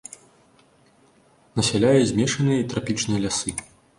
[1.59, 3.51] Насяляе змешаныя і трапічныя лясы.